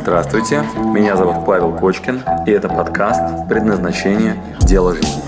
Здравствуйте, 0.00 0.62
меня 0.94 1.16
зовут 1.16 1.44
Павел 1.44 1.76
Кочкин, 1.76 2.22
и 2.46 2.50
это 2.52 2.68
подкаст 2.68 3.48
«Предназначение. 3.48 4.56
Дело 4.60 4.94
жизни». 4.94 5.22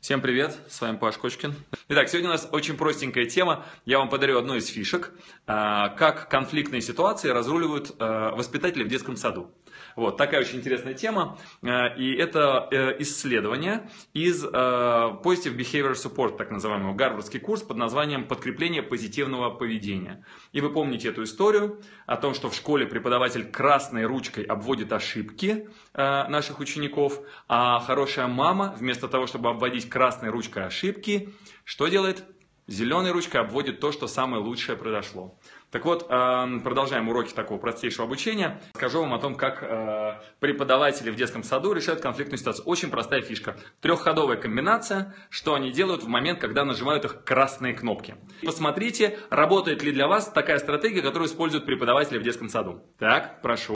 Всем 0.00 0.20
привет, 0.20 0.54
с 0.68 0.78
вами 0.82 0.96
Паш 0.98 1.16
Кочкин. 1.16 1.54
Итак, 1.86 2.08
сегодня 2.08 2.30
у 2.30 2.32
нас 2.32 2.48
очень 2.50 2.78
простенькая 2.78 3.26
тема. 3.26 3.66
Я 3.84 3.98
вам 3.98 4.08
подарю 4.08 4.38
одну 4.38 4.54
из 4.54 4.68
фишек, 4.68 5.12
а, 5.46 5.90
как 5.90 6.30
конфликтные 6.30 6.80
ситуации 6.80 7.28
разруливают 7.28 7.94
а, 7.98 8.34
воспитатели 8.34 8.84
в 8.84 8.88
детском 8.88 9.16
саду. 9.16 9.52
Вот, 9.96 10.16
такая 10.16 10.40
очень 10.40 10.58
интересная 10.58 10.94
тема. 10.94 11.38
Э, 11.62 11.96
и 11.96 12.14
это 12.14 12.68
э, 12.70 12.96
исследование 13.00 13.88
из 14.12 14.44
э, 14.44 14.48
Positive 14.48 15.56
Behavior 15.56 15.92
Support, 15.92 16.36
так 16.36 16.50
называемый 16.50 16.94
гарвардский 16.94 17.40
курс 17.40 17.62
под 17.62 17.76
названием 17.76 18.26
«Подкрепление 18.26 18.82
позитивного 18.82 19.50
поведения». 19.50 20.24
И 20.52 20.60
вы 20.60 20.72
помните 20.72 21.08
эту 21.08 21.22
историю 21.24 21.80
о 22.06 22.16
том, 22.16 22.34
что 22.34 22.50
в 22.50 22.54
школе 22.54 22.86
преподаватель 22.86 23.44
красной 23.44 24.04
ручкой 24.04 24.44
обводит 24.44 24.92
ошибки 24.92 25.68
наших 25.94 26.58
учеников, 26.58 27.20
а 27.48 27.78
хорошая 27.80 28.26
мама 28.26 28.74
вместо 28.78 29.08
того, 29.08 29.26
чтобы 29.26 29.50
обводить 29.50 29.88
красной 29.88 30.30
ручкой 30.30 30.66
ошибки, 30.66 31.32
что 31.64 31.88
делает? 31.88 32.24
Зеленой 32.66 33.10
ручкой 33.10 33.42
обводит 33.42 33.78
то, 33.80 33.92
что 33.92 34.06
самое 34.06 34.42
лучшее 34.42 34.78
произошло. 34.78 35.38
Так 35.70 35.84
вот, 35.84 36.06
эм, 36.08 36.62
продолжаем 36.62 37.08
уроки 37.10 37.34
такого 37.34 37.58
простейшего 37.58 38.06
обучения. 38.06 38.62
Скажу 38.74 39.00
вам 39.00 39.12
о 39.12 39.18
том, 39.18 39.34
как 39.34 39.62
э, 39.62 40.20
преподаватели 40.40 41.10
в 41.10 41.16
детском 41.16 41.42
саду 41.42 41.74
решают 41.74 42.00
конфликтную 42.00 42.38
ситуацию. 42.38 42.64
Очень 42.64 42.88
простая 42.88 43.20
фишка. 43.20 43.56
Трехходовая 43.82 44.38
комбинация, 44.38 45.14
что 45.28 45.54
они 45.54 45.72
делают 45.72 46.04
в 46.04 46.08
момент, 46.08 46.40
когда 46.40 46.64
нажимают 46.64 47.04
их 47.04 47.24
красные 47.24 47.74
кнопки. 47.74 48.14
Посмотрите, 48.42 49.18
работает 49.28 49.82
ли 49.82 49.92
для 49.92 50.08
вас 50.08 50.30
такая 50.30 50.58
стратегия, 50.58 51.02
которую 51.02 51.28
используют 51.28 51.66
преподаватели 51.66 52.16
в 52.16 52.22
детском 52.22 52.48
саду. 52.48 52.82
Так, 52.98 53.42
прошу. 53.42 53.73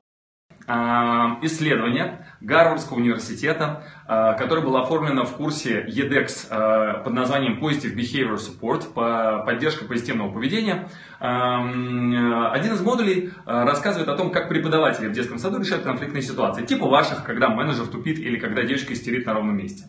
А, 0.71 1.39
исследование 1.41 2.27
Гарвардского 2.43 2.99
университета, 2.99 3.85
а, 4.07 4.35
которое 4.35 4.61
было 4.61 4.83
оформлено 4.83 5.25
в 5.25 5.35
курсе 5.35 5.83
EDEX 5.87 6.47
а, 6.51 6.99
под 7.03 7.15
названием 7.15 7.59
Positive 7.59 7.97
Behavior 7.97 8.37
Support, 8.37 8.93
по 8.93 9.43
поддержка 9.47 9.87
позитивного 9.87 10.31
поведения. 10.31 10.91
Один 11.21 12.75
из 12.75 12.81
модулей 12.83 13.33
рассказывает 13.47 14.09
о 14.11 14.15
том, 14.15 14.31
как 14.31 14.51
преподаватели 14.51 15.09
в 15.09 15.13
детском 15.13 15.39
саду 15.39 15.59
решают 15.59 15.85
конфликтные 15.85 16.23
ситуации, 16.23 16.67
типа 16.67 16.87
ваших, 16.87 17.25
когда 17.25 17.49
менеджер 17.49 17.87
тупит 17.87 18.19
или 18.19 18.39
когда 18.39 18.63
девочка 18.63 18.93
истерит 18.93 19.25
на 19.25 19.33
ровном 19.33 19.57
месте. 19.57 19.85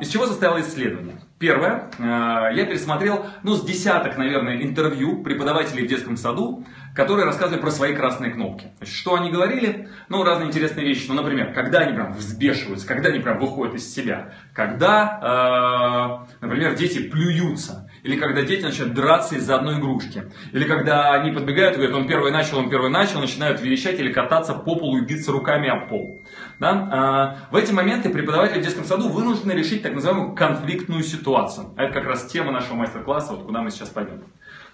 Из 0.00 0.08
чего 0.08 0.26
состояло 0.26 0.60
исследование? 0.60 1.20
Первое, 1.38 1.90
я 1.98 2.64
пересмотрел, 2.66 3.26
ну, 3.42 3.54
с 3.54 3.62
десяток, 3.62 4.16
наверное, 4.16 4.62
интервью 4.62 5.22
преподавателей 5.22 5.84
в 5.84 5.88
детском 5.88 6.16
саду, 6.16 6.64
которые 6.94 7.26
рассказывали 7.26 7.60
про 7.60 7.70
свои 7.70 7.94
красные 7.94 8.32
кнопки. 8.32 8.72
Значит, 8.78 8.94
что 8.94 9.14
они 9.14 9.30
говорили? 9.30 9.90
Ну, 10.08 10.24
разные 10.24 10.48
интересные 10.48 10.86
вещи. 10.86 11.04
Ну, 11.08 11.14
например, 11.14 11.52
когда 11.52 11.80
они 11.80 11.92
прям 11.92 12.14
взбешиваются, 12.14 12.88
когда 12.88 13.10
они 13.10 13.20
прям 13.20 13.38
выходят 13.38 13.74
из 13.74 13.94
себя, 13.94 14.32
когда, 14.54 16.24
э, 16.32 16.36
например, 16.40 16.74
дети 16.74 17.00
плюются, 17.00 17.85
или 18.06 18.16
когда 18.16 18.42
дети 18.42 18.62
начинают 18.62 18.94
драться 18.94 19.34
из-за 19.34 19.56
одной 19.56 19.80
игрушки, 19.80 20.30
или 20.52 20.64
когда 20.64 21.12
они 21.12 21.32
подбегают 21.32 21.74
и 21.74 21.78
говорят, 21.78 21.96
он 21.96 22.06
первый 22.06 22.30
начал, 22.30 22.58
он 22.58 22.70
первый 22.70 22.88
начал, 22.88 23.20
начинают 23.20 23.60
верещать 23.60 23.98
или 23.98 24.12
кататься 24.12 24.54
по 24.54 24.76
полу 24.76 24.98
и 24.98 25.00
биться 25.00 25.32
руками 25.32 25.68
об 25.68 25.88
пол. 25.88 26.20
Да? 26.60 27.40
Э, 27.50 27.52
в 27.52 27.56
эти 27.56 27.72
моменты 27.72 28.10
преподаватели 28.10 28.60
в 28.60 28.62
детском 28.62 28.84
саду 28.84 29.08
вынуждены 29.08 29.52
решить 29.52 29.82
так 29.82 29.92
называемую 29.92 30.36
конфликтную 30.36 31.02
ситуацию. 31.02 31.74
А 31.76 31.82
это 31.82 31.94
как 31.94 32.04
раз 32.06 32.26
тема 32.26 32.52
нашего 32.52 32.74
мастер-класса, 32.76 33.32
вот 33.32 33.44
куда 33.44 33.60
мы 33.60 33.72
сейчас 33.72 33.88
пойдем. 33.88 34.22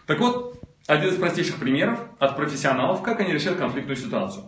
Так 0.06 0.20
вот, 0.20 0.60
один 0.86 1.08
из 1.08 1.16
простейших 1.16 1.56
примеров 1.56 2.00
от 2.18 2.36
профессионалов, 2.36 3.02
как 3.02 3.20
они 3.20 3.32
решают 3.32 3.58
конфликтную 3.58 3.96
ситуацию. 3.96 4.44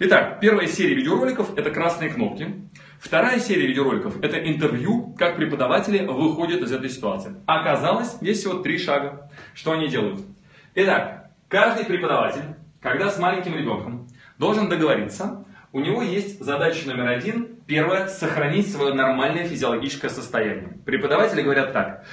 Итак, 0.00 0.38
первая 0.40 0.68
серия 0.68 0.94
видеороликов– 0.94 1.54
это 1.58 1.72
красные 1.72 2.10
кнопки. 2.10 2.68
Вторая 3.00 3.40
серия 3.40 3.66
видеороликов– 3.66 4.20
это 4.22 4.38
интервью, 4.38 5.12
как 5.18 5.34
преподаватели 5.34 6.06
выходят 6.06 6.62
из 6.62 6.70
этой 6.70 6.88
ситуации. 6.88 7.34
Оказалось, 7.46 8.16
есть 8.20 8.40
всего 8.40 8.60
три 8.60 8.78
шага. 8.78 9.28
Что 9.54 9.72
они 9.72 9.88
делают? 9.88 10.20
Итак, 10.76 11.32
каждый 11.48 11.84
преподаватель, 11.84 12.44
когда 12.80 13.10
с 13.10 13.18
маленьким 13.18 13.56
ребенком, 13.56 14.06
должен 14.38 14.68
договориться, 14.68 15.44
у 15.72 15.80
него 15.80 16.00
есть 16.00 16.40
задача 16.40 16.86
номер 16.86 17.08
один. 17.08 17.56
Первое– 17.66 18.06
сохранить 18.08 18.70
свое 18.70 18.94
нормальное 18.94 19.48
физиологическое 19.48 20.12
состояние. 20.12 20.78
Преподаватели 20.86 21.42
говорят 21.42 21.72
так. 21.72 22.04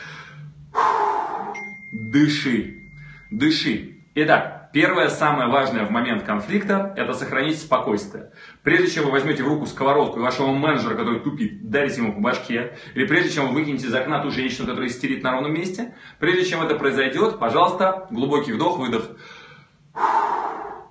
Дыши. 1.94 2.90
Дыши. 3.29 4.00
Итак, 4.16 4.65
первое, 4.75 5.08
самое 5.08 5.47
важное 5.47 5.86
в 5.86 5.90
момент 5.90 6.24
конфликта– 6.24 6.94
это 6.97 7.13
сохранить 7.13 7.58
спокойствие. 7.58 8.34
Прежде 8.62 8.91
чем 8.91 9.06
вы 9.06 9.12
возьмете 9.12 9.41
в 9.41 9.47
руку 9.47 9.66
сковородку 9.68 10.19
и 10.19 10.22
вашего 10.22 10.52
менеджера, 10.52 10.96
который 10.96 11.22
тупит, 11.22 11.69
дарите 11.69 12.02
ему 12.02 12.12
по 12.12 12.19
башке, 12.19 12.78
или 12.94 13.08
прежде 13.08 13.30
чем 13.30 13.47
вы 13.47 13.53
выкинете 13.53 13.88
из 13.88 13.96
окна 13.96 14.22
ту 14.22 14.31
женщину, 14.31 14.68
которая 14.68 14.90
истерит 14.90 15.24
на 15.24 15.31
ровном 15.31 15.53
месте, 15.53 15.96
прежде 16.19 16.44
чем 16.44 16.62
это 16.62 16.75
произойдет, 16.75 17.40
пожалуйста, 17.40 18.08
глубокий 18.12 18.52
вдох, 18.52 18.78
выдох. 18.78 19.12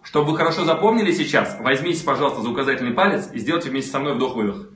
Чтобы 0.03 0.31
вы 0.31 0.39
хорошо 0.39 0.65
запомнили 0.65 1.13
сейчас, 1.13 1.59
возьмите, 1.61 2.03
пожалуйста, 2.07 2.41
за 2.41 2.49
указательный 2.49 2.95
палец 2.95 3.29
и 3.35 3.39
сделайте 3.39 3.69
вместе 3.69 3.91
со 3.91 3.99
мной 3.99 4.15
вдох-выдох. 4.15 4.67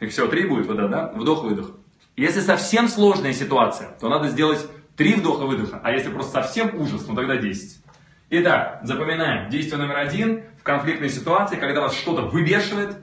И 0.00 0.06
все, 0.06 0.26
три 0.26 0.48
будет 0.48 0.64
вода, 0.68 0.88
да? 0.88 1.12
Вдох-выдох. 1.14 1.72
Если 2.16 2.40
совсем 2.40 2.88
сложная 2.88 3.34
ситуация, 3.34 3.90
то 4.00 4.08
надо 4.08 4.28
сделать 4.28 4.66
Три 5.02 5.14
вдоха-выдоха. 5.14 5.80
А 5.82 5.90
если 5.90 6.10
просто 6.10 6.44
совсем 6.44 6.80
ужас, 6.80 7.08
ну 7.08 7.16
тогда 7.16 7.36
10. 7.36 7.82
Итак, 8.30 8.82
запоминаем. 8.84 9.50
Действие 9.50 9.82
номер 9.82 9.96
один. 9.96 10.44
В 10.60 10.62
конфликтной 10.62 11.08
ситуации, 11.08 11.56
когда 11.56 11.80
вас 11.80 11.96
что-то 11.96 12.22
выбешивает, 12.22 12.98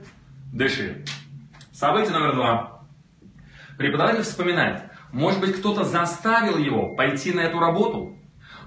дыши. 0.50 1.04
Событие 1.72 2.12
номер 2.12 2.36
два. 2.36 2.84
Преподаватель 3.76 4.22
вспоминает. 4.22 4.80
Может 5.12 5.40
быть, 5.40 5.54
кто-то 5.56 5.84
заставил 5.84 6.56
его 6.56 6.94
пойти 6.94 7.32
на 7.32 7.40
эту 7.40 7.58
работу? 7.58 8.16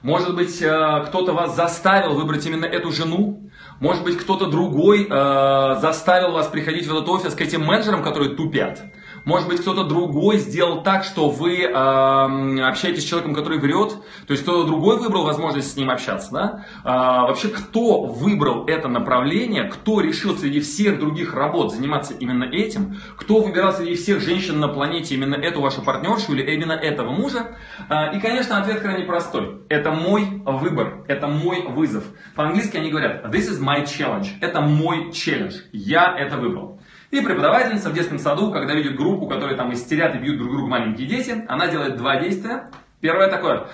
Может 0.04 0.36
быть, 0.36 0.62
э, 0.62 1.04
кто-то 1.08 1.34
вас 1.34 1.56
заставил 1.56 2.14
выбрать 2.14 2.46
именно 2.46 2.66
эту 2.66 2.92
жену? 2.92 3.50
Может 3.80 4.04
быть, 4.04 4.20
кто-то 4.20 4.46
другой 4.46 5.08
э, 5.10 5.76
заставил 5.82 6.34
вас 6.34 6.50
приходить 6.50 6.86
в 6.86 6.96
этот 6.96 7.10
офис 7.10 7.34
к 7.34 7.42
этим 7.42 7.66
менеджерам, 7.66 8.04
которые 8.04 8.36
тупят? 8.36 8.84
Может 9.26 9.48
быть, 9.48 9.62
кто-то 9.62 9.86
другой 9.86 10.38
сделал 10.38 10.84
так, 10.84 11.06
что 11.06 11.30
вы 11.30 11.62
э, 11.62 11.72
общаетесь 11.72 13.04
с 13.04 13.06
человеком, 13.06 13.34
который 13.34 13.58
врет. 13.58 13.96
То 14.28 14.32
есть 14.32 14.44
кто-то 14.44 14.68
другой 14.68 14.98
выбрал 15.00 15.24
возможность 15.24 15.72
с 15.72 15.78
ним 15.78 15.90
общаться. 15.90 16.32
Да? 16.32 16.66
Э, 16.84 17.28
вообще, 17.28 17.48
кто 17.48 18.02
выбрал 18.04 18.66
это 18.66 18.90
направление, 18.90 19.64
кто 19.66 20.02
решил 20.02 20.36
среди 20.36 20.60
всех 20.60 21.00
других 21.00 21.34
работ 21.34 21.74
заниматься 21.74 22.14
именно 22.14 22.44
этим, 22.44 22.98
кто 23.16 23.42
выбирал 23.42 23.72
среди 23.72 23.96
всех 23.96 24.20
женщин 24.20 24.60
на 24.60 24.68
планете 24.68 25.16
именно 25.16 25.36
эту 25.36 25.62
вашу 25.62 25.84
партнершу 25.84 26.34
или 26.34 26.54
именно 26.54 26.74
этого 26.74 27.12
мужа. 27.12 27.58
Э, 27.90 28.14
и, 28.16 28.20
конечно, 28.20 28.60
ответ 28.60 28.82
крайне 28.82 29.06
простой. 29.06 29.62
Это 29.70 29.92
мой 29.92 30.42
выбор, 30.46 31.06
это 31.08 31.28
мой 31.28 31.62
вызов. 31.62 32.04
По-английски 32.36 32.76
они 32.76 32.90
говорят, 32.90 33.26
this 33.34 33.50
is 33.50 33.62
my 33.62 33.86
challenge. 33.86 34.28
Это 34.42 34.60
мой 34.60 35.14
челлендж. 35.14 35.56
Я 35.72 36.14
это 36.18 36.36
выбрал. 36.36 36.82
И 37.14 37.22
преподавательница 37.22 37.92
в 37.92 37.94
детском 37.94 38.18
саду, 38.18 38.52
когда 38.52 38.74
видит 38.74 38.96
группу, 38.96 39.28
которые 39.28 39.56
там 39.56 39.72
истерят 39.72 40.16
и 40.16 40.18
бьют 40.18 40.40
друг 40.40 40.50
друга 40.50 40.66
маленькие 40.66 41.08
дети, 41.08 41.46
она 41.48 41.68
делает 41.68 41.96
два 41.96 42.20
действия. 42.20 42.72
Первое 43.02 43.30
такое. 43.30 43.68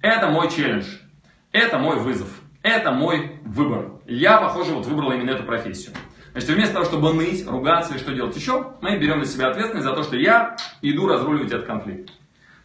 Это 0.00 0.28
мой 0.28 0.50
челлендж. 0.50 0.86
Это 1.52 1.76
мой 1.76 1.98
вызов. 1.98 2.40
Это 2.62 2.92
мой 2.92 3.38
выбор. 3.44 4.00
Я, 4.06 4.38
похоже, 4.38 4.72
вот 4.72 4.86
выбрал 4.86 5.12
именно 5.12 5.32
эту 5.32 5.44
профессию. 5.44 5.94
Значит, 6.30 6.48
вместо 6.48 6.72
того, 6.72 6.86
чтобы 6.86 7.12
ныть, 7.12 7.46
ругаться 7.46 7.94
и 7.94 7.98
что 7.98 8.14
делать 8.14 8.34
еще, 8.34 8.72
мы 8.80 8.96
берем 8.96 9.18
на 9.18 9.26
себя 9.26 9.48
ответственность 9.48 9.86
за 9.86 9.94
то, 9.94 10.02
что 10.04 10.16
я 10.16 10.56
иду 10.80 11.06
разруливать 11.06 11.52
этот 11.52 11.66
конфликт. 11.66 12.10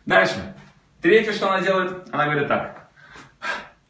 Дальше. 0.06 0.56
Третье, 1.02 1.34
что 1.34 1.52
она 1.52 1.60
делает, 1.60 2.08
она 2.14 2.24
говорит 2.24 2.48
так. 2.48 2.88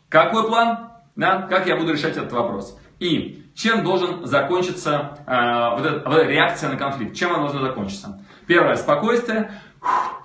Какой 0.10 0.48
план? 0.48 0.94
Да, 1.16 1.44
как 1.44 1.68
я 1.68 1.78
буду 1.78 1.94
решать 1.94 2.18
этот 2.18 2.32
вопрос? 2.32 2.80
И 2.98 3.44
чем 3.58 3.84
должен 3.84 4.24
закончиться 4.26 5.18
э, 5.26 5.76
вот, 5.78 5.86
эта, 5.86 6.08
вот 6.08 6.20
эта 6.20 6.30
реакция 6.30 6.70
на 6.70 6.78
конфликт? 6.78 7.16
Чем 7.16 7.32
она 7.32 7.40
должна 7.40 7.62
закончиться? 7.62 8.24
Первое, 8.46 8.76
спокойствие. 8.76 9.52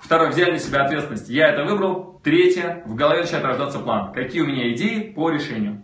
Второе, 0.03 0.29
взяли 0.29 0.51
на 0.51 0.59
себя 0.59 0.83
ответственность. 0.83 1.29
Я 1.29 1.49
это 1.49 1.63
выбрал. 1.63 2.21
Третье, 2.23 2.83
в 2.85 2.93
голове 2.93 3.21
начинает 3.21 3.45
рождаться 3.45 3.79
план. 3.79 4.13
Какие 4.13 4.43
у 4.43 4.45
меня 4.45 4.71
идеи 4.73 5.11
по 5.13 5.31
решению? 5.31 5.83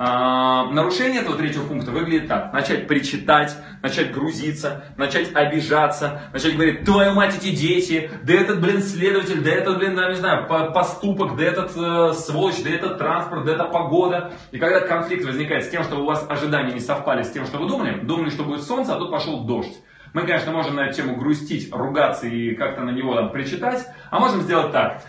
А, 0.00 0.66
нарушение 0.66 1.22
этого 1.22 1.36
третьего 1.36 1.66
пункта 1.66 1.90
выглядит 1.90 2.28
так. 2.28 2.52
Начать 2.52 2.86
причитать, 2.86 3.56
начать 3.82 4.12
грузиться, 4.12 4.84
начать 4.96 5.34
обижаться, 5.34 6.22
начать 6.32 6.54
говорить, 6.54 6.84
твою 6.84 7.14
мать, 7.14 7.36
эти 7.36 7.52
дети, 7.52 8.08
да 8.22 8.32
этот, 8.32 8.60
блин, 8.60 8.80
следователь, 8.80 9.42
да 9.42 9.50
этот, 9.50 9.78
блин, 9.78 9.96
да, 9.96 10.08
не 10.08 10.14
знаю, 10.14 10.46
поступок, 10.46 11.34
да 11.36 11.42
этот 11.42 11.76
э, 11.76 12.12
сволочь, 12.12 12.62
да 12.62 12.70
этот 12.70 12.98
транспорт, 12.98 13.44
да 13.44 13.54
эта 13.54 13.64
погода. 13.64 14.30
И 14.52 14.58
когда 14.58 14.78
конфликт 14.78 15.24
возникает 15.24 15.64
с 15.64 15.68
тем, 15.68 15.82
что 15.82 15.96
у 15.96 16.04
вас 16.04 16.24
ожидания 16.28 16.74
не 16.74 16.80
совпали 16.80 17.24
с 17.24 17.32
тем, 17.32 17.44
что 17.44 17.58
вы 17.58 17.66
думали, 17.66 17.98
думали, 17.98 18.30
что 18.30 18.44
будет 18.44 18.62
солнце, 18.62 18.94
а 18.94 19.00
тут 19.00 19.10
пошел 19.10 19.46
дождь. 19.46 19.76
Мы, 20.14 20.22
конечно, 20.22 20.52
можем 20.52 20.76
на 20.76 20.86
эту 20.86 20.98
тему 20.98 21.16
грустить, 21.16 21.74
ругаться 21.74 22.28
и 22.28 22.54
как-то 22.54 22.82
на 22.82 22.90
него 22.90 23.16
там 23.16 23.32
причитать, 23.32 23.84
а 24.12 24.20
можем 24.20 24.42
сделать 24.42 24.70
так. 24.70 25.02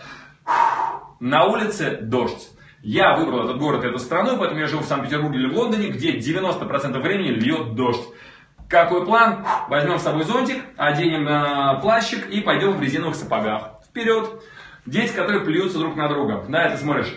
На 1.19 1.45
улице 1.45 1.99
дождь. 2.01 2.49
Я 2.81 3.17
выбрал 3.17 3.43
этот 3.43 3.57
город, 3.57 3.83
эту 3.83 3.99
страну, 3.99 4.37
поэтому 4.37 4.61
я 4.61 4.67
живу 4.67 4.81
в 4.81 4.85
Санкт-Петербурге 4.85 5.39
или 5.39 5.49
в 5.49 5.57
Лондоне, 5.57 5.89
где 5.89 6.17
90% 6.17 6.97
времени 7.01 7.29
льет 7.29 7.75
дождь. 7.75 8.07
Какой 8.69 9.05
план? 9.05 9.45
Возьмем 9.67 9.97
с 9.97 10.03
собой 10.03 10.23
зонтик, 10.23 10.63
оденем 10.77 11.27
э, 11.27 11.81
плащик 11.81 12.29
и 12.29 12.39
пойдем 12.41 12.73
в 12.73 12.81
резиновых 12.81 13.15
сапогах. 13.15 13.71
Вперед! 13.85 14.43
Дети, 14.85 15.13
которые 15.13 15.43
плюются 15.43 15.79
друг 15.79 15.95
на 15.95 16.07
друга. 16.07 16.45
Да, 16.47 16.65
это 16.65 16.77
смотришь. 16.77 17.13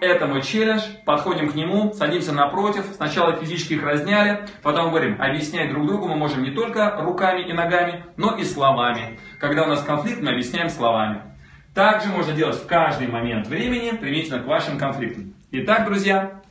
Это 0.00 0.26
мой 0.26 0.42
челлендж, 0.42 0.82
подходим 1.04 1.50
к 1.50 1.54
нему, 1.54 1.92
садимся 1.94 2.32
напротив, 2.32 2.84
сначала 2.94 3.34
физически 3.36 3.74
их 3.74 3.82
разняли, 3.82 4.46
потом 4.62 4.90
говорим, 4.90 5.20
объяснять 5.20 5.70
друг 5.70 5.86
другу 5.86 6.08
мы 6.08 6.16
можем 6.16 6.42
не 6.42 6.52
только 6.52 6.96
руками 7.00 7.42
и 7.42 7.52
ногами, 7.52 8.04
но 8.16 8.36
и 8.36 8.44
словами. 8.44 9.18
Когда 9.40 9.64
у 9.64 9.66
нас 9.66 9.82
конфликт, 9.82 10.20
мы 10.20 10.30
объясняем 10.30 10.68
словами. 10.70 11.31
Также 11.74 12.08
можно 12.08 12.34
делать 12.34 12.56
в 12.56 12.66
каждый 12.66 13.08
момент 13.08 13.46
времени, 13.46 13.96
применительно 13.96 14.40
к 14.40 14.46
вашим 14.46 14.78
конфликтам. 14.78 15.34
Итак, 15.50 15.86
друзья. 15.86 16.42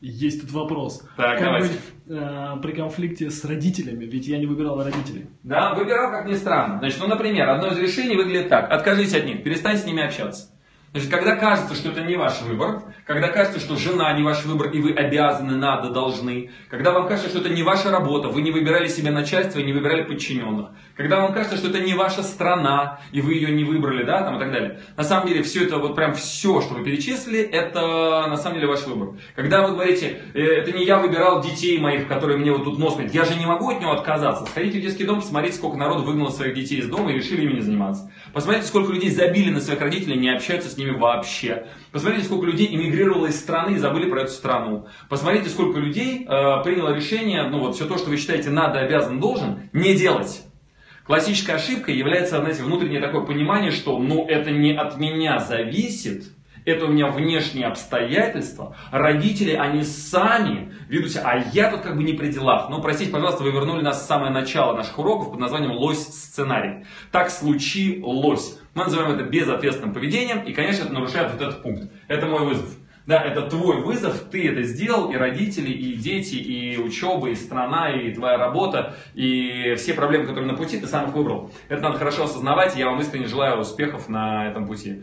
Есть 0.00 0.40
тут 0.40 0.50
вопрос. 0.52 1.02
Так, 1.18 1.36
как 1.36 1.44
давайте. 1.44 1.68
быть 1.68 1.80
э, 2.08 2.56
при 2.62 2.72
конфликте 2.72 3.28
с 3.30 3.44
родителями? 3.44 4.06
Ведь 4.06 4.26
я 4.26 4.38
не 4.38 4.46
выбирал 4.46 4.82
родителей. 4.82 5.26
Да, 5.42 5.74
выбирал, 5.74 6.10
как 6.10 6.26
ни 6.26 6.32
странно. 6.32 6.78
Значит, 6.78 7.00
ну, 7.00 7.06
например, 7.06 7.50
одно 7.50 7.68
из 7.68 7.78
решений 7.78 8.16
выглядит 8.16 8.48
так. 8.48 8.70
Откажитесь 8.70 9.14
от 9.14 9.26
них, 9.26 9.42
перестаньте 9.42 9.82
с 9.82 9.84
ними 9.84 10.02
общаться. 10.02 10.48
Значит, 10.92 11.08
когда 11.08 11.36
кажется, 11.36 11.76
что 11.76 11.90
это 11.90 12.00
не 12.00 12.16
ваш 12.16 12.42
выбор, 12.42 12.82
когда 13.06 13.28
кажется, 13.28 13.60
что 13.60 13.76
жена 13.76 14.12
не 14.12 14.24
ваш 14.24 14.44
выбор, 14.44 14.70
и 14.70 14.80
вы 14.80 14.92
обязаны, 14.92 15.54
надо, 15.56 15.90
должны, 15.90 16.50
когда 16.68 16.90
вам 16.90 17.06
кажется, 17.06 17.28
что 17.28 17.38
это 17.38 17.48
не 17.48 17.62
ваша 17.62 17.92
работа, 17.92 18.26
вы 18.26 18.42
не 18.42 18.50
выбирали 18.50 18.88
себе 18.88 19.12
начальство 19.12 19.60
и 19.60 19.62
не 19.62 19.72
выбирали 19.72 20.02
подчиненных, 20.02 20.70
когда 20.96 21.20
вам 21.20 21.32
кажется, 21.32 21.56
что 21.56 21.68
это 21.68 21.78
не 21.78 21.94
ваша 21.94 22.24
страна, 22.24 22.98
и 23.12 23.20
вы 23.20 23.34
ее 23.34 23.52
не 23.52 23.62
выбрали, 23.62 24.02
да, 24.02 24.24
там 24.24 24.36
и 24.36 24.40
так 24.40 24.50
далее. 24.50 24.80
На 24.96 25.04
самом 25.04 25.28
деле, 25.28 25.44
все 25.44 25.64
это, 25.64 25.78
вот 25.78 25.94
прям 25.94 26.14
все, 26.14 26.60
что 26.60 26.74
вы 26.74 26.82
перечислили, 26.82 27.38
это 27.38 28.26
на 28.28 28.36
самом 28.36 28.56
деле 28.56 28.66
ваш 28.66 28.84
выбор. 28.84 29.16
Когда 29.36 29.64
вы 29.64 29.74
говорите, 29.74 30.22
«Э, 30.34 30.40
это 30.40 30.72
не 30.72 30.84
я 30.84 30.98
выбирал 30.98 31.40
детей 31.40 31.78
моих, 31.78 32.08
которые 32.08 32.36
мне 32.36 32.50
вот 32.50 32.64
тут 32.64 32.80
нос 32.80 32.98
метят, 32.98 33.14
я 33.14 33.24
же 33.24 33.36
не 33.36 33.46
могу 33.46 33.70
от 33.70 33.80
него 33.80 33.92
отказаться. 33.92 34.44
Сходите 34.44 34.80
в 34.80 34.82
детский 34.82 35.04
дом, 35.04 35.20
посмотрите, 35.20 35.54
сколько 35.54 35.76
народу 35.76 36.02
выгнало 36.02 36.30
своих 36.30 36.54
детей 36.54 36.80
из 36.80 36.88
дома 36.88 37.12
и 37.12 37.14
решили 37.14 37.42
ими 37.42 37.52
не 37.54 37.60
заниматься. 37.60 38.10
Посмотрите, 38.32 38.66
сколько 38.66 38.92
людей 38.92 39.10
забили 39.10 39.50
на 39.50 39.60
своих 39.60 39.80
родителей, 39.80 40.18
не 40.18 40.34
общаются 40.34 40.68
с 40.68 40.79
ними 40.80 40.96
вообще. 40.96 41.66
Посмотрите, 41.92 42.24
сколько 42.24 42.46
людей 42.46 42.74
эмигрировало 42.74 43.26
из 43.26 43.38
страны 43.38 43.74
и 43.74 43.78
забыли 43.78 44.10
про 44.10 44.22
эту 44.22 44.32
страну. 44.32 44.86
Посмотрите, 45.08 45.48
сколько 45.48 45.78
людей 45.78 46.26
э, 46.26 46.62
приняло 46.64 46.94
решение, 46.94 47.44
ну 47.44 47.60
вот 47.60 47.76
все 47.76 47.86
то, 47.86 47.98
что 47.98 48.10
вы 48.10 48.16
считаете 48.16 48.50
надо, 48.50 48.80
обязан, 48.80 49.20
должен, 49.20 49.70
не 49.72 49.94
делать. 49.94 50.42
Классической 51.04 51.56
ошибкой 51.56 51.96
является, 51.96 52.38
знаете, 52.38 52.62
внутреннее 52.62 53.00
такое 53.00 53.22
понимание, 53.22 53.70
что 53.70 53.98
ну 53.98 54.26
это 54.26 54.50
не 54.50 54.72
от 54.76 54.98
меня 54.98 55.38
зависит, 55.38 56.24
это 56.70 56.86
у 56.86 56.88
меня 56.88 57.08
внешние 57.08 57.66
обстоятельства, 57.66 58.76
родители, 58.90 59.52
они 59.52 59.82
сами 59.82 60.72
ведут 60.88 61.10
себя, 61.10 61.22
а 61.24 61.44
я 61.52 61.70
тут 61.70 61.80
как 61.80 61.96
бы 61.96 62.02
не 62.02 62.14
при 62.14 62.28
делах. 62.28 62.68
Но, 62.70 62.80
простите, 62.80 63.10
пожалуйста, 63.10 63.42
вы 63.42 63.50
вернули 63.50 63.82
нас 63.82 64.02
в 64.02 64.06
самое 64.06 64.32
начало 64.32 64.76
наших 64.76 64.98
уроков 64.98 65.30
под 65.30 65.40
названием 65.40 65.72
«Лось-сценарий». 65.72 66.84
Так 67.12 67.30
случилось. 67.30 68.58
Мы 68.74 68.84
называем 68.84 69.12
это 69.12 69.24
безответственным 69.24 69.92
поведением, 69.92 70.42
и, 70.42 70.52
конечно, 70.52 70.84
это 70.84 70.92
нарушает 70.92 71.32
вот 71.32 71.42
этот 71.42 71.62
пункт. 71.62 71.90
Это 72.08 72.26
мой 72.26 72.46
вызов. 72.46 72.76
Да, 73.06 73.20
это 73.22 73.42
твой 73.42 73.80
вызов, 73.82 74.20
ты 74.30 74.48
это 74.48 74.62
сделал, 74.62 75.10
и 75.10 75.16
родители, 75.16 75.70
и 75.70 75.94
дети, 75.94 76.36
и 76.36 76.78
учеба, 76.78 77.30
и 77.30 77.34
страна, 77.34 77.90
и 77.90 78.12
твоя 78.12 78.36
работа, 78.36 78.94
и 79.14 79.74
все 79.76 79.94
проблемы, 79.94 80.26
которые 80.26 80.52
на 80.52 80.56
пути, 80.56 80.78
ты 80.78 80.86
сам 80.86 81.08
их 81.08 81.14
выбрал. 81.14 81.50
Это 81.68 81.82
надо 81.82 81.98
хорошо 81.98 82.24
осознавать, 82.24 82.76
и 82.76 82.78
я 82.78 82.86
вам 82.86 83.00
искренне 83.00 83.26
желаю 83.26 83.58
успехов 83.58 84.08
на 84.08 84.48
этом 84.48 84.66
пути. 84.66 85.02